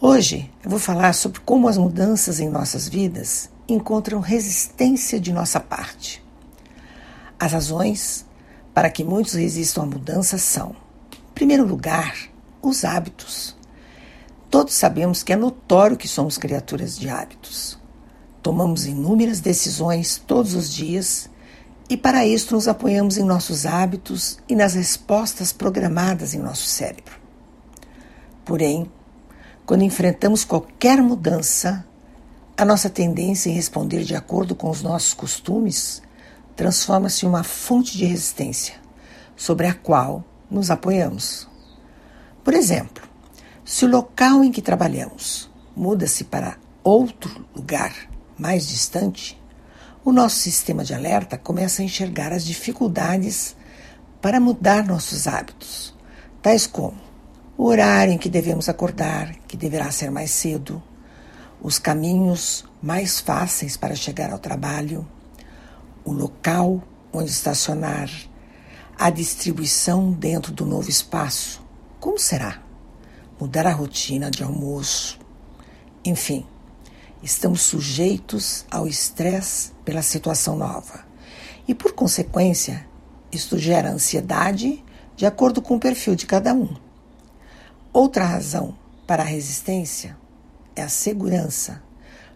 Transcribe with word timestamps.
Hoje 0.00 0.50
eu 0.62 0.68
vou 0.68 0.80
falar 0.80 1.12
sobre 1.14 1.40
como 1.40 1.68
as 1.68 1.78
mudanças 1.78 2.40
em 2.40 2.50
nossas 2.50 2.88
vidas 2.88 3.48
encontram 3.68 4.18
resistência 4.20 5.20
de 5.20 5.32
nossa 5.32 5.60
parte. 5.60 6.22
As 7.38 7.52
razões 7.52 8.26
para 8.74 8.90
que 8.90 9.04
muitos 9.04 9.34
resistam 9.34 9.84
à 9.84 9.86
mudança 9.86 10.36
são, 10.36 10.74
em 11.12 11.32
primeiro 11.32 11.64
lugar, 11.64 12.16
os 12.60 12.84
hábitos. 12.84 13.56
Todos 14.50 14.74
sabemos 14.74 15.22
que 15.22 15.32
é 15.32 15.36
notório 15.36 15.96
que 15.96 16.08
somos 16.08 16.36
criaturas 16.36 16.98
de 16.98 17.08
hábitos. 17.08 17.78
Tomamos 18.42 18.86
inúmeras 18.86 19.40
decisões 19.40 20.18
todos 20.18 20.54
os 20.54 20.72
dias 20.72 21.30
e, 21.88 21.96
para 21.96 22.26
isso, 22.26 22.52
nos 22.52 22.66
apoiamos 22.66 23.16
em 23.16 23.24
nossos 23.24 23.64
hábitos 23.64 24.38
e 24.48 24.56
nas 24.56 24.74
respostas 24.74 25.52
programadas 25.52 26.34
em 26.34 26.40
nosso 26.40 26.66
cérebro. 26.66 27.14
Porém, 28.44 28.90
quando 29.66 29.82
enfrentamos 29.82 30.44
qualquer 30.44 31.00
mudança, 31.00 31.86
a 32.56 32.64
nossa 32.64 32.90
tendência 32.90 33.48
em 33.48 33.54
responder 33.54 34.04
de 34.04 34.14
acordo 34.14 34.54
com 34.54 34.70
os 34.70 34.82
nossos 34.82 35.14
costumes 35.14 36.02
transforma-se 36.54 37.24
em 37.24 37.28
uma 37.28 37.42
fonte 37.42 37.96
de 37.96 38.04
resistência 38.04 38.74
sobre 39.36 39.66
a 39.66 39.74
qual 39.74 40.24
nos 40.50 40.70
apoiamos. 40.70 41.48
Por 42.44 42.54
exemplo, 42.54 43.02
se 43.64 43.84
o 43.84 43.90
local 43.90 44.44
em 44.44 44.52
que 44.52 44.62
trabalhamos 44.62 45.50
muda-se 45.74 46.24
para 46.24 46.58
outro 46.82 47.44
lugar 47.56 47.92
mais 48.38 48.68
distante, 48.68 49.40
o 50.04 50.12
nosso 50.12 50.36
sistema 50.36 50.84
de 50.84 50.92
alerta 50.94 51.38
começa 51.38 51.80
a 51.80 51.84
enxergar 51.84 52.32
as 52.32 52.44
dificuldades 52.44 53.56
para 54.20 54.38
mudar 54.38 54.86
nossos 54.86 55.26
hábitos, 55.26 55.94
tais 56.42 56.66
como 56.66 57.03
o 57.56 57.66
horário 57.66 58.12
em 58.12 58.18
que 58.18 58.28
devemos 58.28 58.68
acordar, 58.68 59.34
que 59.46 59.56
deverá 59.56 59.90
ser 59.90 60.10
mais 60.10 60.30
cedo, 60.30 60.82
os 61.62 61.78
caminhos 61.78 62.64
mais 62.82 63.20
fáceis 63.20 63.76
para 63.76 63.94
chegar 63.94 64.32
ao 64.32 64.38
trabalho, 64.38 65.06
o 66.04 66.12
local 66.12 66.82
onde 67.12 67.30
estacionar, 67.30 68.10
a 68.98 69.08
distribuição 69.08 70.12
dentro 70.12 70.52
do 70.52 70.66
novo 70.66 70.90
espaço. 70.90 71.64
Como 72.00 72.18
será? 72.18 72.60
Mudar 73.40 73.66
a 73.66 73.72
rotina 73.72 74.30
de 74.30 74.42
almoço. 74.42 75.18
Enfim, 76.04 76.44
estamos 77.22 77.62
sujeitos 77.62 78.66
ao 78.70 78.86
estresse 78.86 79.72
pela 79.84 80.02
situação 80.02 80.56
nova. 80.56 81.04
E, 81.66 81.74
por 81.74 81.92
consequência, 81.92 82.86
isto 83.32 83.56
gera 83.58 83.90
ansiedade 83.90 84.84
de 85.16 85.24
acordo 85.24 85.62
com 85.62 85.76
o 85.76 85.80
perfil 85.80 86.14
de 86.14 86.26
cada 86.26 86.52
um. 86.52 86.83
Outra 87.94 88.24
razão 88.24 88.74
para 89.06 89.22
a 89.22 89.26
resistência 89.26 90.16
é 90.74 90.82
a 90.82 90.88
segurança. 90.88 91.80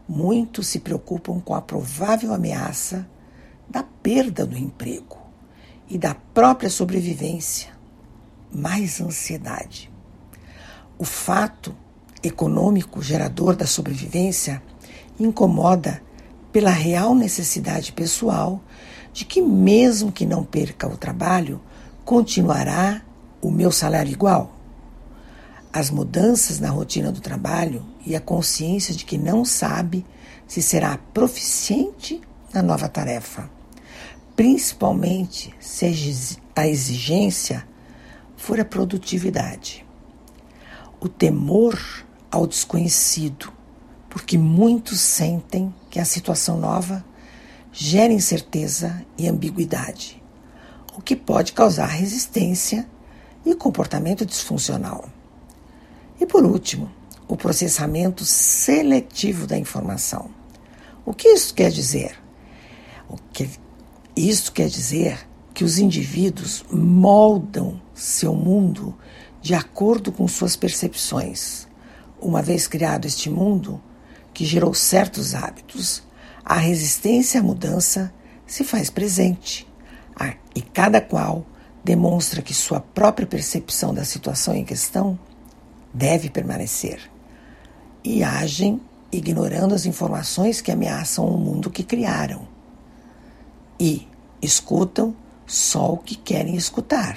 Muitos 0.08 0.68
se 0.68 0.78
preocupam 0.78 1.40
com 1.40 1.52
a 1.52 1.60
provável 1.60 2.32
ameaça 2.32 3.04
da 3.68 3.82
perda 3.82 4.46
do 4.46 4.56
emprego 4.56 5.18
e 5.88 5.98
da 5.98 6.14
própria 6.14 6.70
sobrevivência. 6.70 7.72
Mais 8.54 9.00
ansiedade. 9.00 9.90
O 10.96 11.04
fato 11.04 11.74
econômico 12.22 13.02
gerador 13.02 13.56
da 13.56 13.66
sobrevivência 13.66 14.62
incomoda 15.18 16.00
pela 16.52 16.70
real 16.70 17.16
necessidade 17.16 17.90
pessoal 17.90 18.62
de 19.12 19.24
que, 19.24 19.42
mesmo 19.42 20.12
que 20.12 20.24
não 20.24 20.44
perca 20.44 20.86
o 20.86 20.96
trabalho, 20.96 21.60
continuará 22.04 23.02
o 23.42 23.50
meu 23.50 23.72
salário 23.72 24.12
igual. 24.12 24.57
As 25.78 25.90
mudanças 25.90 26.58
na 26.58 26.70
rotina 26.70 27.12
do 27.12 27.20
trabalho 27.20 27.86
e 28.04 28.16
a 28.16 28.20
consciência 28.20 28.92
de 28.92 29.04
que 29.04 29.16
não 29.16 29.44
sabe 29.44 30.04
se 30.44 30.60
será 30.60 30.98
proficiente 31.14 32.20
na 32.52 32.60
nova 32.64 32.88
tarefa, 32.88 33.48
principalmente 34.34 35.54
se 35.60 35.86
a 36.56 36.66
exigência 36.66 37.64
for 38.36 38.58
a 38.58 38.64
produtividade. 38.64 39.86
O 40.98 41.08
temor 41.08 41.78
ao 42.28 42.44
desconhecido, 42.44 43.52
porque 44.10 44.36
muitos 44.36 44.98
sentem 44.98 45.72
que 45.88 46.00
a 46.00 46.04
situação 46.04 46.58
nova 46.58 47.04
gera 47.72 48.12
incerteza 48.12 49.00
e 49.16 49.28
ambiguidade, 49.28 50.20
o 50.96 51.00
que 51.00 51.14
pode 51.14 51.52
causar 51.52 51.86
resistência 51.86 52.84
e 53.46 53.54
comportamento 53.54 54.26
disfuncional. 54.26 55.08
E 56.20 56.26
por 56.26 56.44
último, 56.44 56.90
o 57.26 57.36
processamento 57.36 58.24
seletivo 58.24 59.46
da 59.46 59.56
informação. 59.56 60.30
O 61.04 61.12
que 61.12 61.28
isso 61.28 61.54
quer 61.54 61.70
dizer? 61.70 62.18
O 63.08 63.16
que 63.32 63.48
isso 64.16 64.52
quer 64.52 64.68
dizer 64.68 65.28
que 65.54 65.64
os 65.64 65.78
indivíduos 65.78 66.64
moldam 66.70 67.80
seu 67.94 68.34
mundo 68.34 68.94
de 69.40 69.54
acordo 69.54 70.12
com 70.12 70.26
suas 70.28 70.56
percepções. 70.56 71.66
Uma 72.20 72.42
vez 72.42 72.66
criado 72.66 73.06
este 73.06 73.30
mundo, 73.30 73.80
que 74.34 74.44
gerou 74.44 74.74
certos 74.74 75.34
hábitos, 75.34 76.02
a 76.44 76.56
resistência 76.56 77.40
à 77.40 77.42
mudança 77.42 78.12
se 78.46 78.64
faz 78.64 78.90
presente 78.90 79.68
e 80.58 80.60
cada 80.60 81.00
qual 81.00 81.46
demonstra 81.84 82.42
que 82.42 82.52
sua 82.52 82.80
própria 82.80 83.28
percepção 83.28 83.94
da 83.94 84.04
situação 84.04 84.56
em 84.56 84.64
questão 84.64 85.16
deve 85.92 86.30
permanecer. 86.30 87.00
E 88.04 88.22
agem 88.22 88.80
ignorando 89.10 89.74
as 89.74 89.86
informações 89.86 90.60
que 90.60 90.70
ameaçam 90.70 91.26
o 91.26 91.38
mundo 91.38 91.70
que 91.70 91.82
criaram. 91.82 92.46
E 93.78 94.06
escutam 94.40 95.14
só 95.46 95.92
o 95.92 95.98
que 95.98 96.14
querem 96.14 96.56
escutar. 96.56 97.16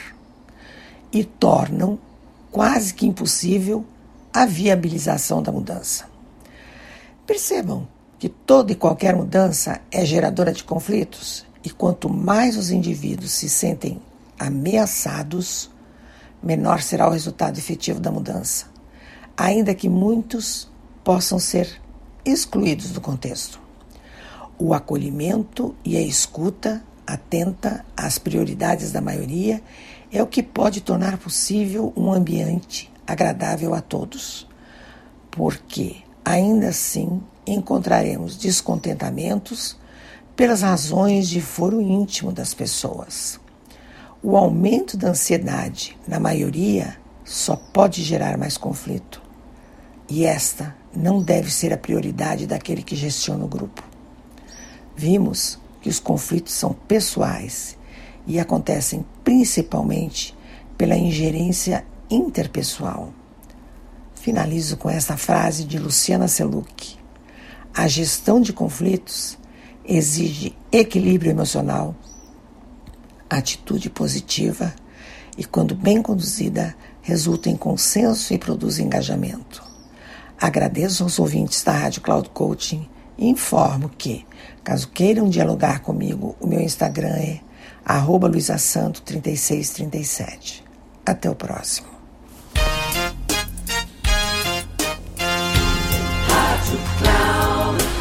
E 1.11 1.23
tornam 1.23 1.99
quase 2.51 2.93
que 2.93 3.05
impossível 3.05 3.85
a 4.33 4.45
viabilização 4.45 5.41
da 5.41 5.51
mudança. 5.51 6.05
Percebam 7.25 7.87
que 8.21 8.29
toda 8.29 8.71
e 8.71 8.75
qualquer 8.75 9.15
mudança 9.15 9.81
é 9.91 10.05
geradora 10.05 10.53
de 10.53 10.63
conflitos, 10.63 11.43
e 11.63 11.71
quanto 11.71 12.07
mais 12.07 12.55
os 12.55 12.69
indivíduos 12.69 13.31
se 13.31 13.49
sentem 13.49 13.99
ameaçados, 14.37 15.70
menor 16.41 16.81
será 16.81 17.07
o 17.07 17.11
resultado 17.11 17.57
efetivo 17.57 17.99
da 17.99 18.11
mudança, 18.11 18.65
ainda 19.37 19.75
que 19.75 19.87
muitos 19.87 20.69
possam 21.03 21.39
ser 21.39 21.81
excluídos 22.25 22.91
do 22.91 23.01
contexto. 23.01 23.59
O 24.57 24.73
acolhimento 24.73 25.75
e 25.83 25.97
a 25.97 26.01
escuta 26.01 26.83
atenta 27.05 27.85
às 27.95 28.17
prioridades 28.17 28.91
da 28.91 29.01
maioria 29.01 29.61
é 30.11 30.21
o 30.21 30.27
que 30.27 30.43
pode 30.43 30.81
tornar 30.81 31.17
possível 31.17 31.91
um 31.95 32.11
ambiente 32.11 32.91
agradável 33.05 33.73
a 33.73 33.81
todos, 33.81 34.47
porque 35.29 35.97
ainda 36.23 36.69
assim 36.69 37.21
encontraremos 37.45 38.37
descontentamentos 38.37 39.77
pelas 40.35 40.61
razões 40.61 41.27
de 41.27 41.41
foro 41.41 41.81
íntimo 41.81 42.31
das 42.31 42.53
pessoas. 42.53 43.39
O 44.23 44.37
aumento 44.37 44.95
da 44.95 45.09
ansiedade, 45.09 45.97
na 46.07 46.19
maioria, 46.19 46.95
só 47.25 47.55
pode 47.55 48.03
gerar 48.03 48.37
mais 48.37 48.55
conflito. 48.55 49.19
E 50.07 50.25
esta 50.25 50.75
não 50.95 51.23
deve 51.23 51.51
ser 51.51 51.73
a 51.73 51.77
prioridade 51.77 52.45
daquele 52.45 52.83
que 52.83 52.95
gestiona 52.95 53.43
o 53.43 53.47
grupo. 53.47 53.83
Vimos 54.95 55.57
que 55.81 55.89
os 55.89 55.99
conflitos 55.99 56.53
são 56.53 56.71
pessoais 56.71 57.75
e 58.27 58.39
acontecem 58.39 59.03
principalmente 59.23 60.37
pela 60.77 60.95
ingerência 60.95 61.83
interpessoal. 62.07 63.11
Finalizo 64.13 64.77
com 64.77 64.87
esta 64.87 65.17
frase 65.17 65.63
de 65.63 65.79
Luciana 65.79 66.27
Seluc: 66.27 66.95
A 67.73 67.87
gestão 67.87 68.39
de 68.39 68.53
conflitos 68.53 69.35
exige 69.83 70.55
equilíbrio 70.71 71.31
emocional, 71.31 71.95
atitude 73.37 73.89
positiva 73.89 74.73
e, 75.37 75.43
quando 75.43 75.73
bem 75.73 76.01
conduzida, 76.01 76.75
resulta 77.01 77.49
em 77.49 77.55
consenso 77.55 78.33
e 78.33 78.37
produz 78.37 78.79
engajamento. 78.79 79.63
Agradeço 80.39 81.03
aos 81.03 81.19
ouvintes 81.19 81.63
da 81.63 81.71
Rádio 81.71 82.01
Cloud 82.01 82.29
Coaching 82.29 82.87
e 83.17 83.27
informo 83.27 83.89
que, 83.89 84.25
caso 84.63 84.87
queiram 84.89 85.29
dialogar 85.29 85.81
comigo, 85.81 86.35
o 86.39 86.47
meu 86.47 86.61
Instagram 86.61 87.15
é 87.15 87.39
luisasanto3637. 88.29 90.63
Até 91.05 91.29
o 91.29 91.35
próximo. 91.35 91.91